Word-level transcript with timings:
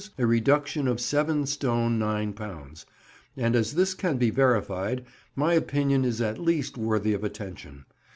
_,a 0.17 0.25
reduction 0.25 0.87
of 0.87 0.99
7 0.99 1.45
stone 1.45 1.99
9 1.99 2.33
lbs.; 2.33 2.85
and 3.37 3.55
as 3.55 3.75
this 3.75 3.93
can 3.93 4.17
be 4.17 4.31
verified, 4.31 5.05
my 5.35 5.53
opinion 5.53 6.03
is 6.05 6.19
at 6.21 6.39
least 6.39 6.75
worthy 6.75 7.13
of 7.13 7.23
attention. 7.23 7.85